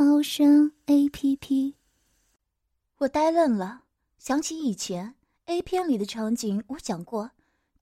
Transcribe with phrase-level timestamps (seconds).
[0.00, 1.74] 猫声 A P P。
[2.98, 3.82] 我呆愣了，
[4.16, 5.12] 想起以前
[5.46, 7.28] A 片里的场景，我讲过，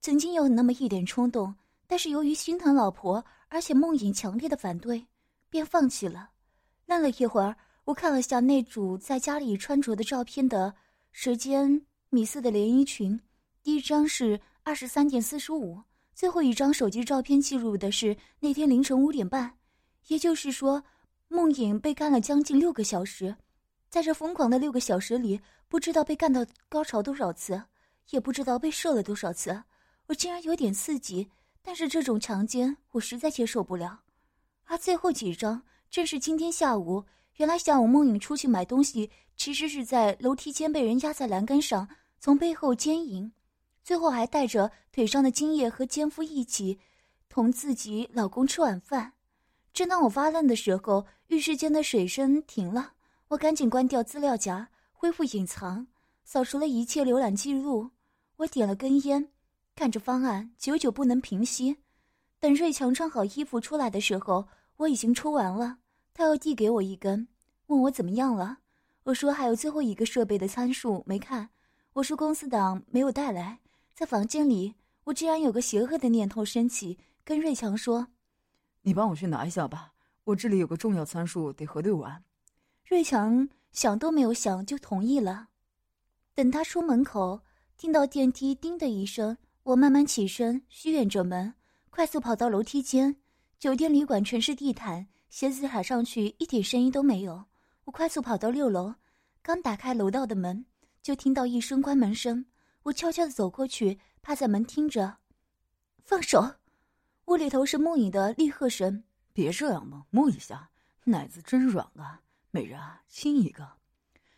[0.01, 1.53] 曾经有那么一点冲动，
[1.85, 5.05] 但是由于心疼老婆，而且梦影强烈的反对，
[5.51, 6.31] 便放弃了。
[6.87, 10.73] 愣了一会儿，我看了下那组在家里穿着的照片的
[11.11, 13.21] 时间，米色的连衣裙，
[13.61, 15.79] 第一张是二十三点四十五。
[16.15, 19.55] 最后一张手机照片记录的是那天凌晨五点半，
[20.07, 20.83] 也就是说，
[21.29, 23.35] 梦影被干了将近六个小时，
[23.89, 27.61] 在这疯狂的六个小时里，不知道被干到高潮多少次，
[28.09, 29.63] 也不知道被射了多少次，
[30.07, 31.29] 我竟然有点刺激，
[31.61, 33.99] 但是这种强奸我实在接受不了。
[34.65, 37.03] 而最后几张正是今天下午，
[37.35, 41.87] 原来下午梦影出去买东西，其实是在楼梯间被人压在栏杆上，
[42.19, 43.31] 从背后奸淫。
[43.83, 46.79] 最后还带着腿上的精液和奸夫一起，
[47.29, 49.13] 同自己老公吃晚饭。
[49.71, 52.93] 正当我发愣的时候，浴室间的水声停了，
[53.27, 55.85] 我赶紧关掉资料夹，恢复隐藏，
[56.23, 57.91] 扫除了一切浏览记录。
[58.37, 59.29] 我点了根烟，
[59.75, 61.77] 看着方案，久久不能平息。
[62.39, 64.47] 等瑞强穿好衣服出来的时候，
[64.77, 65.79] 我已经抽完了。
[66.13, 67.27] 他又递给我一根，
[67.65, 68.59] 问我怎么样了。
[69.03, 71.49] 我说还有最后一个设备的参数没看。
[71.93, 73.59] 我说公司党没有带来。
[73.93, 78.07] 在房间里，我竟然有个邪恶的念头升起，跟瑞强说
[78.83, 79.91] ：“你帮我去拿一下吧，
[80.27, 82.21] 我这里有个重要参数得核对完。”
[82.85, 85.47] 瑞强想都没有想就同意了。
[86.35, 87.41] 等他出门口，
[87.77, 91.53] 听到电梯“叮”的一声，我慢慢起身，虚掩着门，
[91.89, 93.15] 快速跑到楼梯间。
[93.57, 97.45] 酒店旅馆全是地毯，鞋子踩上去一点声音都没有。
[97.85, 98.95] 我快速跑到六楼，
[99.41, 100.65] 刚打开楼道的门，
[101.01, 102.45] 就听到一声关门声。
[102.83, 105.17] 我悄悄的走过去，趴在门听着。
[106.03, 106.55] 放手！
[107.25, 109.03] 屋里头是梦影的厉喝声。
[109.37, 110.67] 别这样嘛，摸一下，
[111.03, 113.73] 奶子真软啊，美人啊，亲一个。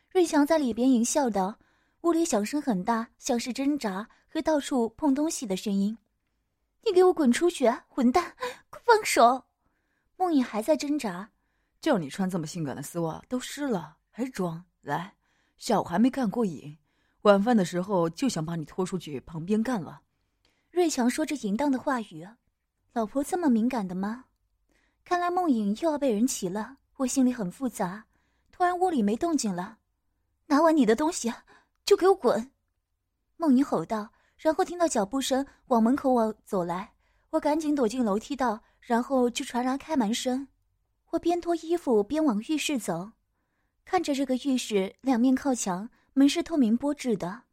[0.10, 1.58] 瑞强在里边淫笑道。
[2.02, 5.98] 屋里响声很大，像是挣扎和到处碰东西的声音。
[6.86, 8.36] 你给我滚出去，混蛋！
[8.70, 9.46] 快放手！
[10.18, 11.30] 梦影还在挣扎。
[11.80, 14.66] 叫你穿这么性感的丝袜都湿了，还装？
[14.82, 15.16] 来，
[15.56, 16.78] 下午还没干过瘾。
[17.22, 20.02] 晚饭的时候就想把你拖出去旁边干了。
[20.72, 22.28] 瑞强说着淫荡的话语，
[22.92, 24.26] 老婆这么敏感的吗？
[25.04, 28.06] 看来梦影又要被人骑了，我心里很复杂。
[28.52, 29.78] 突然屋里没动静了，
[30.46, 31.34] 拿完你的东西
[31.86, 32.52] 就给我滚！
[33.38, 36.92] 梦影吼道，然后听到脚步声往门口往走来，
[37.30, 40.48] 我赶紧躲进楼梯道，然后就传来开门声。
[41.12, 43.12] 我边脱衣服边往浴室走，
[43.86, 45.90] 看着这个浴室两面靠墙。
[46.14, 47.44] 门是透明玻制的，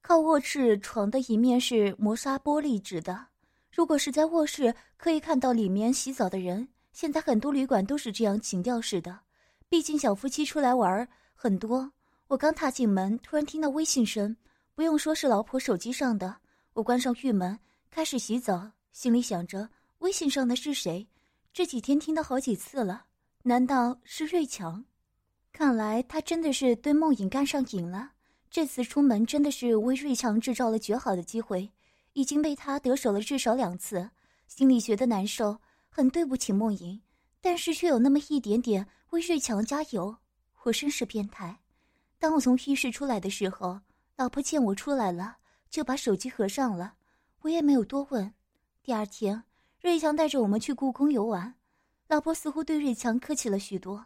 [0.00, 3.26] 靠卧室床的一面是磨砂玻璃制的。
[3.72, 6.68] 如果是在卧室，可以看到里面洗澡的人。
[6.94, 9.18] 现在很多旅馆都是这样情调式的，
[9.68, 11.92] 毕竟小夫妻出来玩很多。
[12.28, 14.34] 我刚踏进门，突然听到微信声，
[14.76, 16.36] 不用说是老婆手机上的。
[16.72, 17.58] 我关上浴门，
[17.90, 19.68] 开始洗澡，心里想着
[19.98, 21.04] 微信上的是谁？
[21.52, 23.06] 这几天听到好几次了，
[23.42, 24.84] 难道是瑞强？
[25.52, 28.12] 看来他真的是对梦影干上瘾了。
[28.52, 31.68] 这次出门真的是为瑞强制造了绝好的机会，
[32.12, 34.08] 已经被他得手了至少两次，
[34.46, 35.58] 心里觉得难受，
[35.96, 37.00] 很对不起梦莹，
[37.40, 40.16] 但是却有那么一点点为瑞强加油。
[40.64, 41.60] 我真是变态。
[42.18, 43.78] 当我从浴室出来的时候，
[44.16, 45.36] 老婆见我出来了，
[45.70, 46.94] 就把手机合上了，
[47.42, 48.34] 我也没有多问。
[48.82, 49.44] 第二天，
[49.80, 51.54] 瑞强带着我们去故宫游玩，
[52.08, 54.04] 老婆似乎对瑞强客气了许多。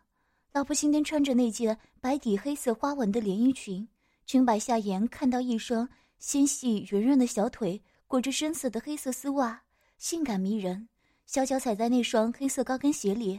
[0.52, 3.88] 老婆今天穿着那件白底黑色花纹的连衣裙，
[4.26, 9.62] 裙摆下沿看到一双纤细圆润的小腿，裹着深色的黑色丝袜，
[9.96, 10.90] 性感迷人。
[11.28, 13.38] 小脚踩在那双黑色高跟鞋里，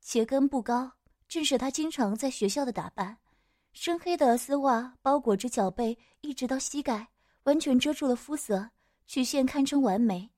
[0.00, 0.90] 鞋跟不高，
[1.28, 3.16] 正是她经常在学校的打扮。
[3.72, 7.06] 深黑的丝袜包裹着脚背，一直到膝盖，
[7.44, 8.70] 完全遮住了肤色，
[9.06, 10.28] 曲线堪称完美。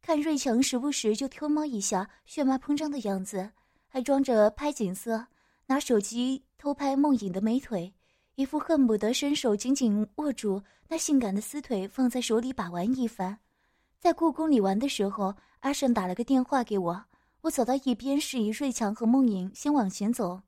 [0.00, 3.50] 看瑞强时不时就偷摸一下，血脉膨胀的样子，
[3.88, 5.26] 还装着拍景色。
[5.66, 7.92] 拿手机偷拍梦影的美腿，
[8.36, 13.40] 一副恨不得伸手紧紧握住那性感的丝腿，放在手里把玩一番。
[14.02, 17.04] 在故宫里玩的时候，阿胜打了个电话给我，
[17.40, 20.42] 我走到一边，示意瑞强和梦影先往前走。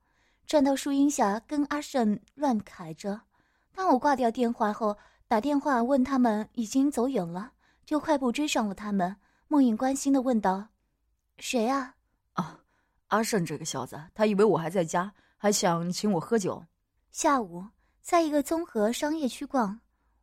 [0.45, 3.21] 站到树荫下跟阿胜乱侃着。
[3.73, 7.53] 当我挂掉电话后，打电话问他们已经走远了，
[7.85, 9.15] 就快步追上了他们。
[9.47, 10.67] 梦影关心的问道
[11.39, 11.95] ：“谁啊
[12.35, 12.59] ？”“啊，
[13.07, 16.61] 阿胜这个小子，他以为我还在家，还想请我喝酒。”
[17.09, 17.65] 下午，
[18.01, 19.79] 在一个综合商业区逛，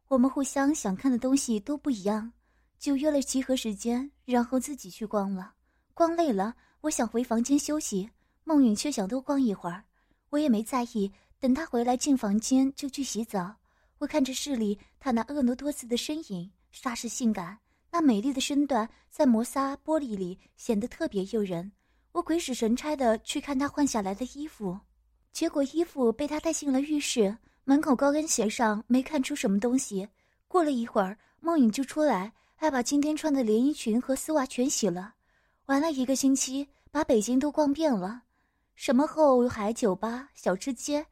[0.08, 2.30] 我们互相想看的东西都不一样，
[2.82, 5.54] 就约了集合时间，然后自己去逛了。
[5.94, 8.10] 逛累了，我想回房间休息，
[8.42, 9.84] 梦影却想多逛一会儿，
[10.30, 11.08] 我也没在意。
[11.38, 13.54] 等他回来进房间，就去洗澡。
[13.98, 17.56] 我看着室里他那婀娜多姿的身影，煞是性感。
[17.92, 21.70] 那美丽的身段在磨砂玻璃里显得特别诱人。
[22.10, 24.76] 我鬼使神差的去看他换下来的衣服，
[25.32, 27.38] 结果衣服被他带进了浴室。
[27.62, 30.08] 门口高跟鞋上没看出什么东西。
[30.48, 35.14] 过了一会儿，梦影就出来，还把今天穿的连衣裙和丝袜全洗了。
[35.66, 38.22] 玩了一个星期，把北京都逛遍了，
[38.76, 41.04] 什么后海酒吧、小吃街，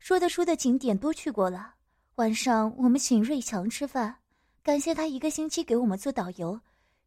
[0.00, 1.74] 说得出的景点都去过了。
[2.16, 4.16] 晚上我们请瑞强吃饭。
[4.64, 6.60] 感谢他一个星期给我们做导游。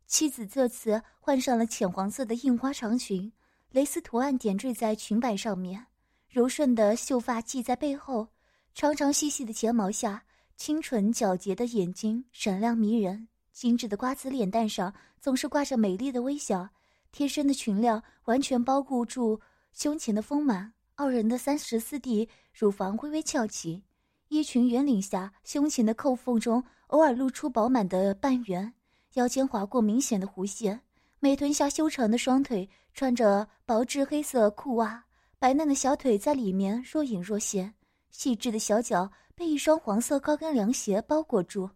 [0.08, 3.30] 妻子这次换上了浅黄色的印花长裙，
[3.72, 5.88] 蕾丝图案点缀在裙摆上面，
[6.30, 8.30] 柔顺的秀发系在背后，
[8.74, 10.24] 长长细细的睫毛下，
[10.56, 13.28] 清纯皎洁的眼睛闪亮迷人，
[13.60, 16.70] 精致的瓜子脸蛋上总是挂着美丽的微笑。
[17.12, 19.38] 贴身的裙料完全包裹住
[19.74, 23.84] 胸前的丰满，傲人的三十四 D 乳房微微翘起，
[24.30, 26.64] 衣裙圆领下胸前的扣缝中。
[26.88, 28.74] 偶尔露出饱满的半圆，
[29.16, 30.80] 腰间划过明显的弧线，
[31.20, 35.04] 美臀下修长的双腿穿着薄质黑色裤袜，
[35.38, 37.74] 白嫩的小腿在里面若隐若现，
[38.10, 41.70] 细致的小脚被一双黄色高跟凉鞋包裹住，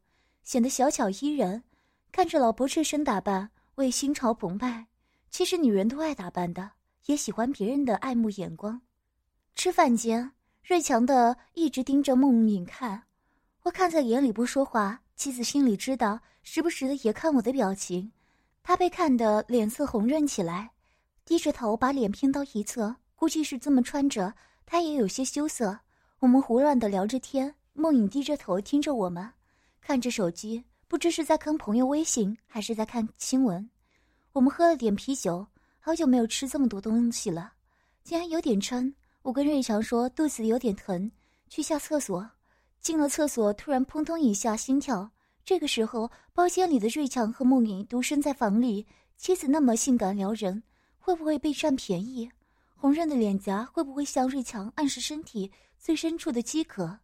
[0.44, 1.62] 显得小巧依人。
[2.14, 4.86] 看着老婆赤身打扮，为心潮澎湃。
[5.32, 6.70] 其实女人都爱打扮的，
[7.08, 8.80] 也喜欢别人的爱慕眼光。
[9.56, 10.32] 吃饭间，
[10.62, 13.02] 瑞强的一直盯着梦影看，
[13.64, 15.02] 我看在眼里不说话。
[15.16, 18.12] 妻子心里知道，时不时的也看我的表情。
[18.62, 20.70] 他被看得脸色红润起来，
[21.26, 24.32] 低着头把脸偏到一侧，估计是这么穿着，
[24.68, 25.80] 他也有些羞涩。
[26.20, 29.28] 我们胡乱的聊着天，梦影低着头听着我们，
[29.82, 33.70] 看着手机，不知是在坑朋友微信还是在看新闻。
[34.32, 35.48] 我们喝了点啤酒，
[35.80, 37.54] 好久没有吃这么多东西了，
[38.04, 38.94] 竟然有点撑。
[39.22, 41.12] 我跟瑞强说肚子有点疼，
[41.50, 42.30] 去下厕所。
[42.82, 45.10] 进了厕所，突然砰通一下心跳。
[45.46, 48.86] 这个时候，包间里的瑞强和梦莹独身在房里，
[49.18, 50.62] 妻子那么性感撩人，
[51.00, 52.30] 会不会被占便宜？
[52.76, 55.50] 红润的脸颊会不会向瑞强暗示身体
[55.80, 57.00] 最深处的饥渴？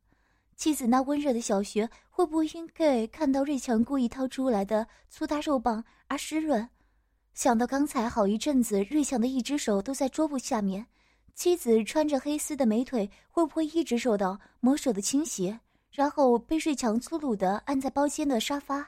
[0.59, 6.67] 妻子那温热的小穴会不会因为看到瑞强故意掏出来的粗大肉棒而湿润？
[7.33, 10.85] 想到刚才好一阵子，瑞强的一只手都在桌布下面，
[11.33, 15.57] 妻子穿着黑丝的美腿会不会一直受到魔手的倾斜？
[15.93, 18.85] 然后被瑞强粗鲁地按在包间的沙发，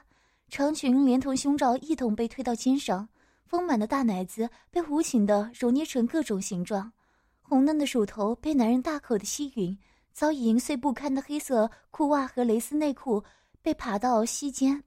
[0.50, 3.08] 长裙连同胸罩一同被推到肩上，
[3.46, 6.92] 丰满的大奶子被无情地揉捏成各种形状，
[7.40, 9.74] 红嫩的乳头被男人大口的吸吮，
[10.12, 13.24] 早已银碎不堪的黑色裤袜和蕾丝内裤
[13.62, 14.82] 被爬到膝间，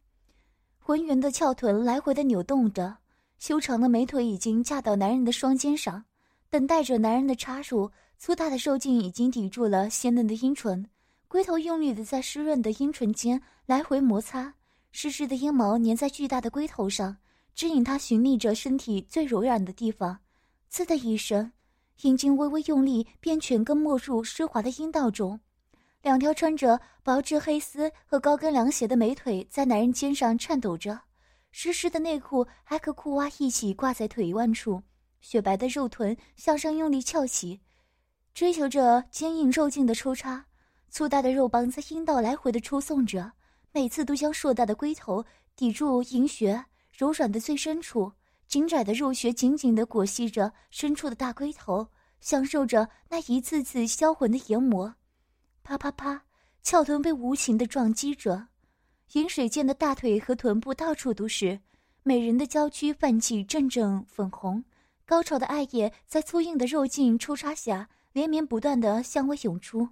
[0.78, 2.98] 浑圆的翘臀来回的扭动着，
[3.40, 6.06] 修长的美腿已经架到男人的双肩上，
[6.50, 10.88] 等待着男人的插入，粗大的受劲已经抵住了鲜嫩的阴唇。
[11.28, 14.54] 龟头用力的在湿润的阴唇间来回摩擦，
[14.92, 17.18] 湿湿的阴毛粘在巨大的龟头上，
[17.56, 20.20] 指引他寻觅着身体最柔软的地方。
[20.72, 21.52] 呲的一声，
[22.02, 25.40] 阴茎微微用力，便全根没入湿滑的阴道中。
[26.02, 31.00] 两条穿着薄质黑丝和高跟凉鞋的美腿在男人肩上颤抖着，
[31.52, 34.84] 湿湿的内裤还和裤袜一起挂在腿弯处，
[35.22, 37.60] 雪白的肉臀向上用力翘起，
[38.34, 40.46] 追求着坚硬肉劲的抽插。
[40.90, 43.32] 粗大的肉棒在阴道来回的抽送着，
[43.72, 45.26] 每次都将硕大的龟头
[45.56, 48.12] 抵住阴穴柔软的最深处，
[48.48, 51.88] 紧窄的肉穴紧紧地裹吸着深处的大龟头，
[52.20, 54.96] 享受着那一次次销魂的研磨。
[55.64, 56.24] 啪啪啪，
[56.62, 58.48] 翘臀被无情地撞击着，
[59.14, 61.60] 饮水间的大腿和臀部到处都是，
[62.04, 64.64] 美人的娇躯泛起阵阵粉红，
[65.06, 69.90] 高潮的爱液在粗硬的肉劲抽插下连绵不断地向外涌出。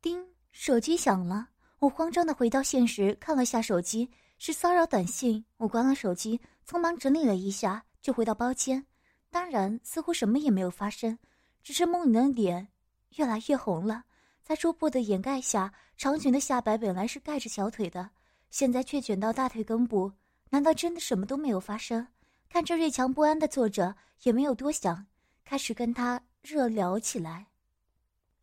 [0.00, 0.26] 叮。
[0.52, 5.44] 手机响了，我慌张的回到现实，看了下手机，是骚扰短信。
[5.58, 8.86] 我关了手机，匆忙整理了一下，就回到包间。
[9.30, 11.18] 当然，似乎什么也没有发生，
[11.62, 12.68] 只是梦里的脸
[13.16, 14.04] 越来越红了。
[14.42, 18.10] 在桌布的掩盖下，长裙的下摆本来是盖着小腿的，
[18.50, 20.12] 现在却卷到大腿根部。
[20.48, 22.06] 难道真的什么都没有发生？
[22.48, 25.06] 看着瑞强不安的坐着，也没有多想，
[25.44, 27.46] 开始跟他热聊起来。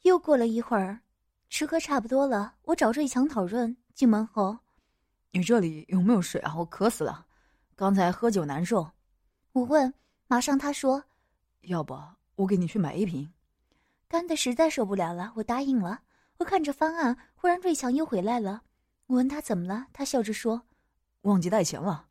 [0.03, 1.01] 又过了一会儿，
[1.49, 3.75] 吃喝差不多了，我找瑞强讨论。
[3.93, 4.57] 进门后，
[5.31, 6.55] 你这里有没有水啊？
[6.55, 7.25] 我渴死了，
[7.75, 8.89] 刚才喝酒难受。
[9.57, 9.91] 我问，
[10.27, 11.03] 马上他说
[11.65, 11.97] ：“要不
[12.35, 13.27] 我给你去买一瓶。”
[14.07, 16.01] 干的实在受不了了，我答应了。
[16.37, 18.61] 我看着方案，忽然瑞强又回来了。
[19.07, 20.61] 我问他怎么了，他笑着说
[21.23, 22.05] ：“忘记带钱了。”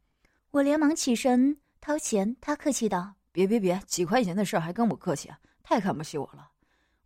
[0.50, 5.30] 我连忙起身掏钱，他客气道：“别别别，几块钱的事还跟我客气，
[5.62, 6.50] 太看不起我了。”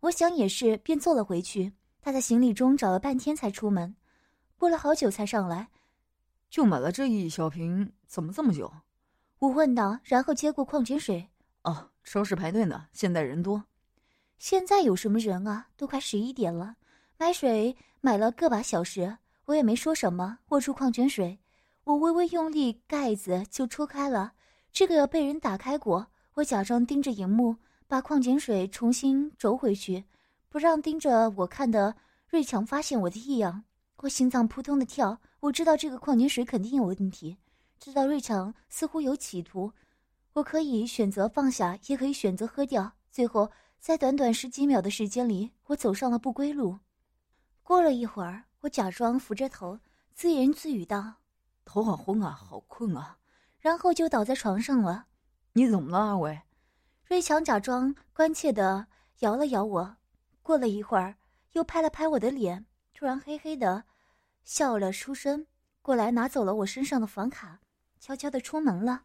[0.01, 1.71] 我想也是，便坐了回去。
[2.01, 3.95] 他在行李中找了半天才出门，
[4.57, 5.69] 过了好久才上来。
[6.49, 8.73] 就买了这一小瓶，怎么这么久？
[9.41, 11.27] 我问道，然后接过矿泉水。
[11.63, 13.63] 哦，超市排队呢，现在人多。
[14.37, 15.69] 现在有什么人啊？
[15.75, 16.75] 都快十一点了。
[17.17, 21.39] 买水买了个把小时，我也没说什么，握住矿泉水，
[21.85, 24.33] 我微微用力，盖子就戳开了。
[24.71, 26.05] 这个被人打开过。
[26.35, 27.55] 我假装盯着荧幕。
[27.87, 30.05] 把矿泉水重新轴回去，
[30.49, 31.95] 不让盯着我看的
[32.29, 33.63] 瑞强发现我的异样。
[33.97, 37.37] 我心脏扑通的跳，我知道这个矿泉水肯定有问题，
[37.81, 39.73] 知道瑞强似乎有企图。
[40.33, 42.93] 我可以选择放下，也可以选择喝掉。
[43.09, 46.77] 最后，在短短十几秒的时间里，我走上了不归路。
[47.63, 49.79] 过了一会儿，我假装扶着头，
[50.13, 51.15] 自言自语道
[51.65, 53.17] ：“头好昏啊，好困啊。”
[53.57, 55.07] 然后就倒在床上了。
[55.53, 56.39] 你怎么了，二伟？
[57.05, 58.85] 瑞强假装关切的
[59.19, 59.97] 摇了摇我，
[60.43, 61.15] 过了一会儿，
[61.53, 63.85] 又拍了拍我的脸，突然嘿嘿的
[64.43, 65.47] 笑了出声，
[65.81, 67.59] 过来拿走了我身上的房卡，
[68.01, 69.03] 悄悄的出门了。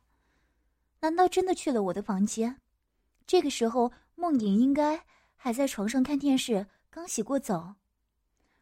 [1.00, 2.62] 难道真的去了我的房间？
[3.26, 5.04] 这个时候，梦影应该
[5.36, 7.74] 还在床上看电视，刚洗过澡，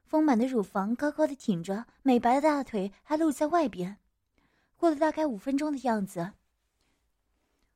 [0.05, 3.99] 丰满的乳房高高的挺着，美白的大腿还露在外边。
[4.77, 6.33] 过了大概五分钟的样子。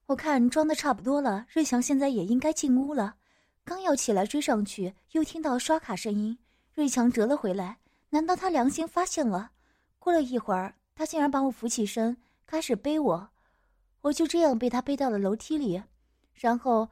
[0.07, 3.15] 我看装的差不多了，瑞强现在也应该进屋了。
[3.63, 6.37] 刚要起来追上去，又听到刷卡声音，
[6.75, 7.79] 瑞强折了回来。
[8.11, 9.53] 难道他良心发现了？
[10.01, 12.17] 过了一会儿，他竟然把我扶起身，
[12.49, 13.29] 开始背我。
[14.01, 15.83] 我就这样被他背到了楼梯里，
[16.33, 16.89] 然后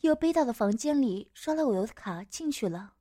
[0.00, 2.94] 又背到了房间里，刷了我的卡进去了。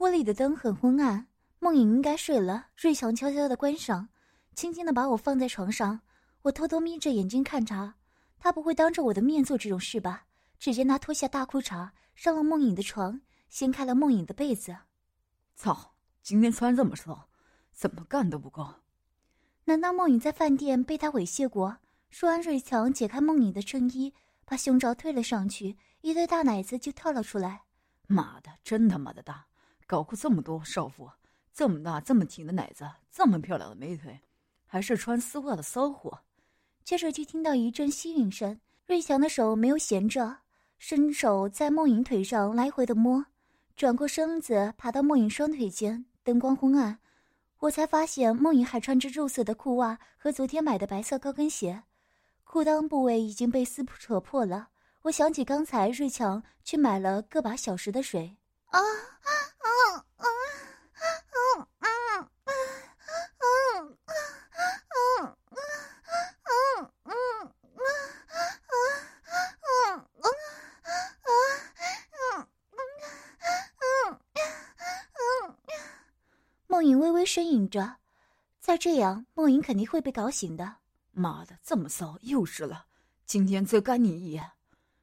[0.00, 1.28] 屋里的灯很昏暗，
[1.60, 2.66] 梦影应该睡了。
[2.76, 4.10] 瑞强悄悄的关上，
[4.54, 6.02] 轻轻的把我放在床上。
[6.42, 7.94] 我偷偷眯着眼睛看他。
[8.38, 10.26] 他不会当着我的面做这种事吧？
[10.58, 14.76] 只见他脱下大裤衩，上了梦影的床，掀开了梦影的被子。
[15.56, 15.94] 操！
[16.22, 17.30] 今天穿这么少，
[17.72, 18.83] 怎么干都不够。
[19.66, 21.78] 难道梦影在饭店被他猥亵过？
[22.10, 24.12] 说完，瑞强解开梦影的衬衣，
[24.44, 27.62] 把胸罩推了上去，一对大奶子就跳了出来。
[28.06, 29.46] 妈的，真他妈的大！
[29.86, 31.10] 搞过这么多少妇，
[31.52, 34.20] 这么大这么挺的奶子，这么漂亮的美腿，
[34.66, 36.20] 还是穿丝袜的骚货。
[36.84, 40.40] 接着就听到一阵吸吮声，瑞强的手没有闲着，
[40.78, 43.24] 伸手在梦影腿上来回的摸，
[43.74, 46.04] 转过身子爬到梦影双腿间。
[46.22, 46.98] 灯光昏暗，
[47.64, 51.84] 我才发现梦影还穿着肉色的裤袜和昨天买的白色高跟鞋，
[52.44, 54.68] 裤裆部位已经被撕扯破了。
[55.02, 58.84] 我想起刚才瑞强去买了个把小时的水，啊啊
[59.56, 60.26] 啊！
[76.66, 77.96] 梦影微微呻吟着，
[78.60, 80.76] 再这样，梦影肯定会被搞醒的。
[81.10, 82.86] 妈的，这么骚，又是了！
[83.26, 84.48] 今天再干你一眼！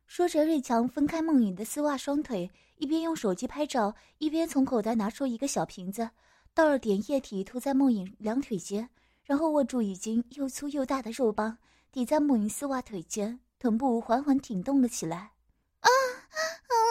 [0.07, 6.09] 说着，瑞强分开梦影的丝袜双腿，一边用手机拍照，一边从口袋拿出一个小瓶子，
[6.53, 8.89] 倒了点液体，涂在梦影两腿间，
[9.25, 11.57] 然后握住已经又粗又大的肉棒，
[11.91, 15.33] 抵在梦影丝袜腿间，臀部缓缓挺动了起来。
[15.81, 15.89] 啊，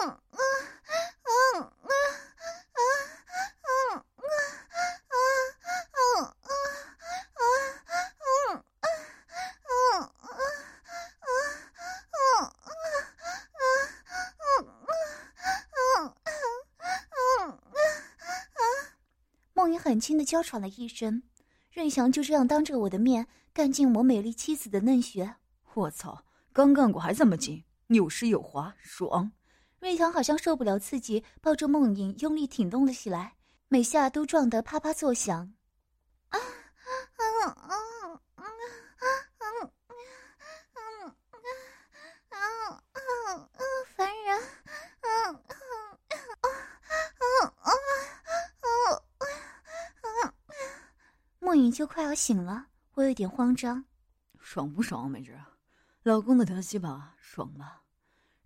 [0.03, 0.37] 嗯，嗯，
[1.23, 1.71] 嗯，嗯。
[19.83, 21.21] 很轻的娇喘了一声，
[21.71, 25.35] 瑞祥就这样当着我的面干尽我美丽妻子的嫩穴。
[25.75, 29.31] 我操，刚干过还这么紧，有湿有滑，爽！
[29.79, 33.35] 瑞祥好像受不了刺激，抱着梦影用力挺动了起来，
[33.67, 35.53] 每下都撞得啪啪作响。
[36.29, 37.75] 啊啊啊！
[51.71, 53.85] 就快要醒了，我有点慌张。
[54.39, 55.39] 爽不爽，美芝？
[56.03, 57.83] 老公的调戏吧，爽吧？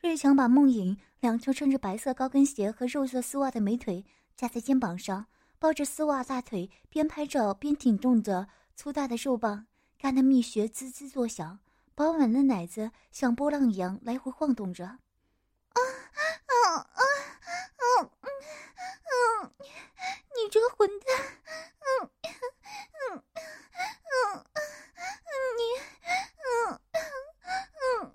[0.01, 4.05] 瑞强把梦影两条穿着白色高跟鞋和肉色丝袜的美腿
[4.35, 5.25] 架在肩膀上，
[5.57, 9.65] 抱着丝袜大腿，边拍照边挺动着粗大的肉棒，
[9.97, 11.59] 干得蜜穴滋滋作响，
[11.95, 14.85] 饱满的奶子像波浪一样来回晃动着。
[14.85, 14.99] 啊
[15.75, 17.01] 啊啊啊！
[18.01, 18.11] 嗯
[19.07, 19.51] 嗯，
[20.35, 21.07] 你这个混蛋！
[21.79, 23.23] 嗯嗯嗯
[24.03, 24.43] 嗯，
[25.57, 25.61] 你
[26.43, 26.79] 嗯
[28.01, 28.13] 嗯。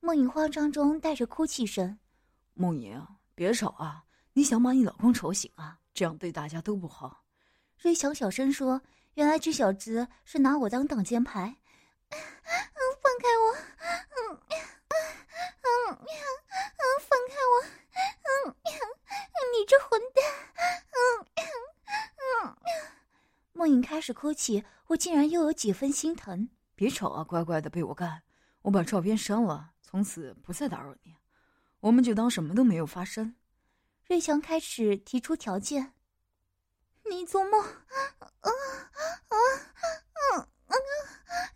[0.00, 1.98] 梦影慌张中带着哭泣声
[2.54, 4.04] ：“梦影，别吵啊！
[4.32, 5.78] 你想把你老公吵醒啊？
[5.94, 7.22] 这样对大家都不好。”
[7.78, 8.80] 瑞强小声说
[9.14, 11.54] ：“原来这小子是拿我当挡箭牌。”
[12.10, 13.54] 放开我！
[14.10, 17.52] 嗯嗯嗯，放开我！
[17.94, 18.54] 嗯，
[19.52, 20.24] 你这混蛋！
[20.92, 20.98] 嗯
[22.42, 22.56] 嗯，
[23.52, 26.48] 梦影开始哭泣，我竟然又有几分心疼。
[26.74, 28.22] 别吵啊，乖乖的被我干！
[28.62, 29.72] 我把照片删了。
[29.88, 31.14] 从此不再打扰你，
[31.78, 33.36] 我们就当什么都没有发生。
[34.08, 35.92] 瑞强开始提出条件：
[37.08, 37.70] 你做梦，啊
[38.40, 38.50] 啊
[39.28, 39.38] 啊
[40.38, 40.74] 啊！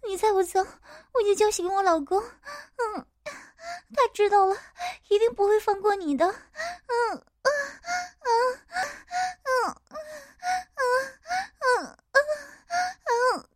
[0.07, 2.23] 你再不走，我就叫醒我老公。
[2.23, 3.05] 嗯，
[3.95, 4.57] 他知道了，
[5.09, 6.25] 一定不会放过你的。
[6.25, 7.51] 嗯啊
[8.23, 8.31] 啊啊
[9.43, 9.75] 啊
[11.59, 11.99] 啊
[13.11, 13.50] 啊！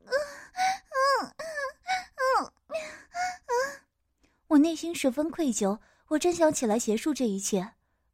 [4.54, 7.73] 我内心十分愧疚，我真想起来结束这一切。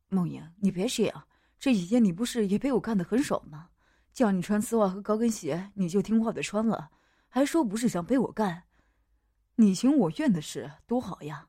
[0.09, 1.29] 梦莹，你别这样，
[1.59, 3.69] 这几天你不是也被我干得很爽吗？
[4.15, 6.91] 叫你穿丝袜和高跟鞋，你就听话的穿了，
[7.29, 8.63] 还说不是想被我干，
[9.57, 11.47] 你情我愿的事多好呀！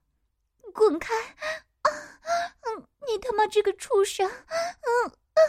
[0.74, 1.14] 滚开！
[1.16, 1.90] 啊，
[2.64, 4.30] 嗯，你他妈这个畜生！
[4.30, 5.42] 嗯嗯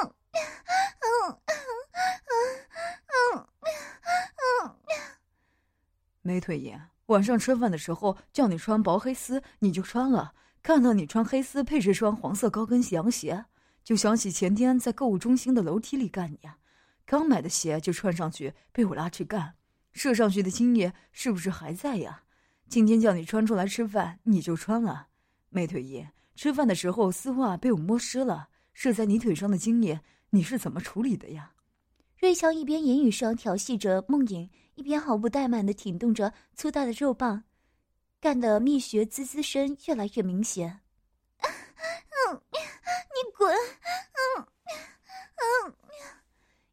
[0.00, 2.56] 嗯嗯嗯
[3.34, 3.46] 嗯
[4.64, 4.76] 嗯，
[6.22, 6.88] 没腿眼。
[7.06, 10.34] 晚上吃饭的时候叫你穿薄黑丝，你就穿了。
[10.62, 13.44] 看到你穿黑丝配这双黄色高跟凉鞋，
[13.84, 16.58] 就想起前天在购物中心的楼梯里干你啊。
[17.04, 19.54] 刚买的鞋就穿上去，被我拉去干，
[19.92, 22.22] 射上去的精液是不是还在呀？
[22.68, 25.06] 今天叫你穿出来吃饭，你就穿了。
[25.50, 31.52] 美腿爷，吃饭的时候丝袜被我摸湿了，射在你腿上的精液你是怎么处理的呀？
[32.26, 34.50] 瑞强一边言语上调戏着梦影。
[34.74, 37.44] 一边毫不怠慢的挺动着粗大的肉棒，
[38.20, 40.80] 干的蜜穴滋滋声越来越明显。
[41.38, 43.54] 嗯，你滚！
[43.54, 44.46] 嗯
[45.68, 45.74] 嗯，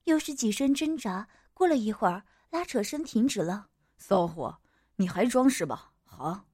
[0.06, 1.28] 又是几声挣扎。
[1.54, 3.68] 过了一会儿，拉扯声停止了。
[3.96, 4.58] 骚货，
[4.96, 5.92] 你还装是吧？
[6.04, 6.46] 好，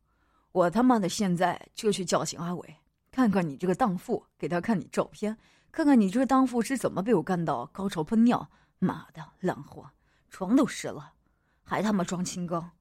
[0.51, 2.75] 我他妈的现在就去叫醒阿伟，
[3.12, 5.38] 看看你这个荡妇，给他看你照片，
[5.71, 8.51] 看看你这个荡妇是怎么被我干到高潮喷尿。
[8.79, 9.91] 妈的，烂货，
[10.29, 11.13] 床都湿了。
[11.63, 12.71] 还他妈装清高！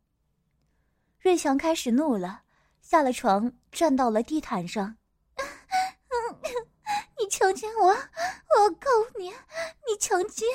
[1.18, 2.42] 瑞祥开始怒了，
[2.80, 4.96] 下了床，站到了地毯上。
[7.20, 9.26] 你强奸我，我要告你！
[9.26, 10.48] 你强奸！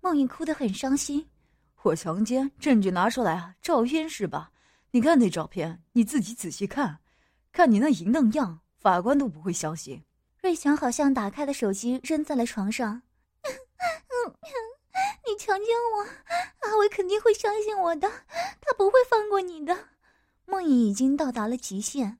[0.00, 1.28] 梦影哭得很伤心。
[1.82, 3.54] 我强奸，证据拿出来啊！
[3.60, 4.52] 照片是吧？
[4.92, 7.00] 你看那照片，你自己仔细看，
[7.52, 10.02] 看你那淫荡样，法官都不会相信。
[10.40, 13.02] 瑞祥好像打开了手机，扔在了床上。
[15.44, 18.08] 你强奸我，阿伟肯定会相信我的，
[18.62, 19.90] 他不会放过你的。
[20.46, 22.16] 梦影已经到达了极限，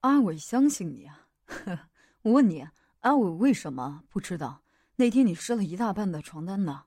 [0.00, 1.28] 阿伟相信你啊？
[2.20, 2.68] 我问你，
[3.00, 4.62] 阿伟为什么不知道
[4.96, 6.84] 那天你湿了一大半的床单呢？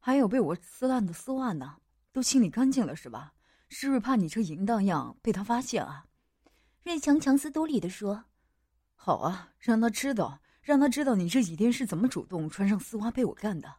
[0.00, 1.76] 还有被我撕烂的丝袜呢？
[2.10, 3.34] 都清理干净了是吧？
[3.68, 6.06] 是不是怕你这淫荡样被他发现啊？
[6.84, 8.24] 瑞强强词夺理的说
[8.96, 13.74] ：“好啊，让他知道，让他知道你这几天是怎么主动穿上丝袜被我干的。”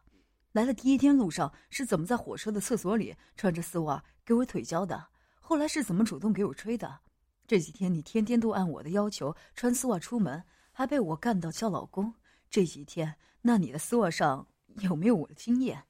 [0.54, 5.08] 来了第一天路上是怎么在火车的厕所里穿着丝袜给我腿交的？
[5.40, 7.00] 后来是怎么主动给我吹的？
[7.44, 12.14] 这几天你天天都按我的要求穿丝袜出门，还被我干到叫老公。
[12.48, 15.82] 这几天那你的丝袜上有没有我的经验？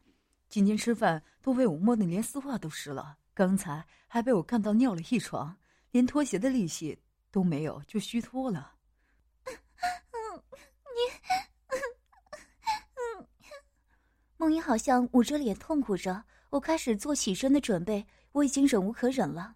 [0.48, 5.58] 今天吃饭都被我摸得连丝袜都湿了，刚才还被我干到尿了一床，
[5.90, 8.76] 连脱鞋的力气都没有就虚脱了。
[9.44, 10.42] 嗯，
[10.96, 11.53] 你。
[14.44, 19.54] 梦莹好像捂着脸痛苦着，我开始做起身的准备，我已经忍无可忍了。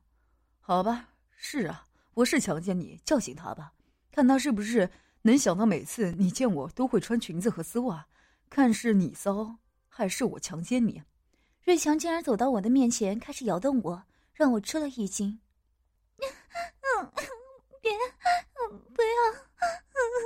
[0.61, 3.75] 好吧，是啊，我是强奸你，叫醒他吧，
[4.11, 4.89] 看他是不是
[5.21, 8.07] 能想到每次你见我都会穿裙子和丝袜，
[8.49, 9.57] 看是你骚
[9.91, 11.03] 还是我强奸你。
[11.65, 15.39] 瑞强竟然走到我的面前，开始摇动我，让我吃了一惊。
[16.17, 17.13] 嗯，
[17.83, 17.93] 别，
[18.95, 19.19] 不要！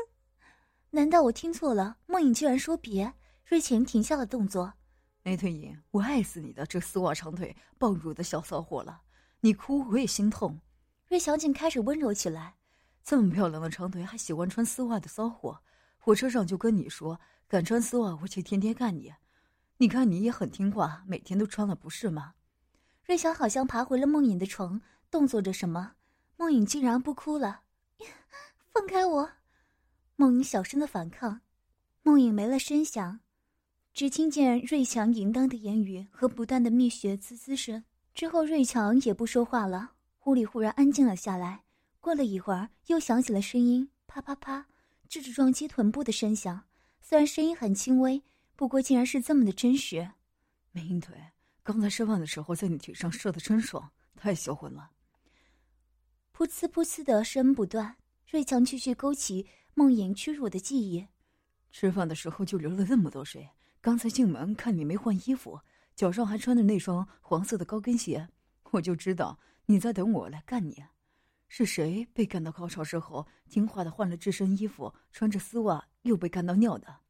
[0.90, 1.96] 难道我听错了？
[2.06, 3.12] 梦影居然说别。
[3.52, 4.72] 瑞晴停下了动作，
[5.22, 9.02] 梅腿影，我爱死你的这丝袜长腿暴乳的小骚货了！
[9.40, 10.58] 你哭我也心痛。
[11.08, 12.54] 瑞强竟开始温柔起来。
[13.04, 15.60] 这么漂亮的长腿，还喜欢穿丝袜的骚货，
[15.98, 19.12] 火车上就跟你说，敢穿丝袜我就天天干你。
[19.76, 22.32] 你看你也很听话，每天都穿了，不是吗？
[23.04, 25.96] 瑞小好像爬回了梦影的床，动作着什么。
[26.38, 27.64] 梦影竟然不哭了，
[28.72, 29.30] 放开我！
[30.16, 31.42] 梦影小声的反抗。
[32.02, 33.20] 梦影没了声响，
[33.94, 37.84] 只听见瑞强淫荡的言语和不断的蜜穴滋滋声。
[38.14, 39.92] 之后，瑞强也不说话了。
[40.24, 41.62] 屋里忽然安静了下来。
[42.00, 44.66] 过了一会儿，又响起了声音，啪啪啪，
[45.08, 46.62] 这是撞击臀部的声响。
[47.00, 48.22] 虽然声音很轻微。
[48.54, 50.08] 不过，竟然是这么的真实。
[50.70, 51.16] 美英腿，
[51.62, 54.90] 刚才吃饭的时候在你腿上射的真爽，太销魂了。
[56.34, 57.96] 噗呲噗呲的声不断，
[58.30, 61.04] 瑞强继续勾起梦魇屈辱的记忆。
[61.70, 63.48] 吃饭的时候就流了那么多水，
[63.82, 65.60] 刚才进门看你没换衣服，
[65.96, 68.28] 脚上还穿着那双黄色的高跟鞋，
[68.70, 70.84] 我就知道你在等我来干你。
[71.48, 77.00] 是谁被干到高潮之后，听话的换了这身衣服，穿着丝袜又被干到尿的？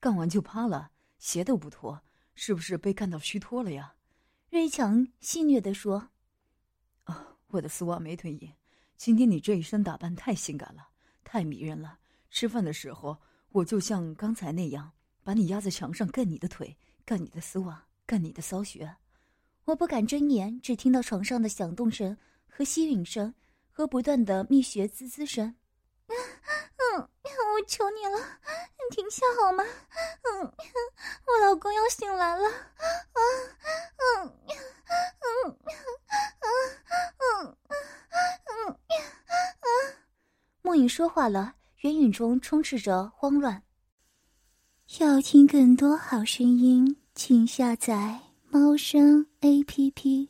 [0.00, 0.90] 干完就趴了。
[1.18, 2.02] 鞋都不脱，
[2.34, 3.94] 是不是被干到虚脱了呀？
[4.48, 6.08] 瑞强戏谑地说
[7.04, 8.54] ：“啊，我的丝袜没腿影，
[8.96, 10.88] 今天你这一身打扮太性感了，
[11.22, 11.98] 太迷人了。
[12.30, 13.18] 吃饭的时候，
[13.50, 14.92] 我就像刚才那样，
[15.24, 18.96] 把你压在墙上干你的腿，干你的丝袜，干你的骚穴。
[19.64, 22.16] 我不敢睁眼，只听到床上的响动声
[22.48, 23.32] 和吸吮声，
[23.70, 25.54] 和不断的蜜穴滋滋声。
[26.08, 26.16] 嗯，
[26.98, 29.62] 我求你了，你停下好吗？
[29.62, 30.52] 嗯，
[31.26, 32.48] 我老公要醒来了。
[32.48, 33.20] 啊，
[33.96, 35.56] 嗯，嗯，
[36.42, 36.56] 嗯，
[37.22, 37.56] 嗯，
[38.48, 39.96] 嗯，嗯，
[40.62, 43.62] 梦影说话了，言语中充斥着慌乱。
[45.00, 50.28] 要听更多好声音，请下载猫声 A P P。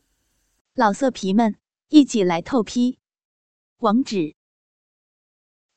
[0.74, 1.56] 老色皮们，
[1.88, 3.00] 一起来透批，
[3.78, 4.36] 网址。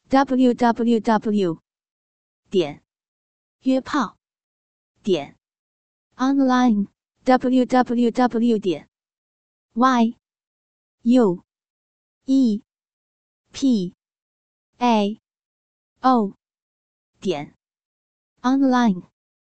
[0.07, 1.59] www.
[2.51, 2.83] 点
[3.61, 4.17] 约炮
[5.01, 5.35] 点
[6.15, 6.87] online
[7.23, 8.59] www.
[8.59, 8.87] 点
[9.73, 10.15] y
[11.01, 11.43] u
[12.25, 12.61] e
[13.51, 13.95] p
[14.77, 15.19] a
[16.01, 16.35] o
[17.19, 17.55] 点
[18.45, 19.01] online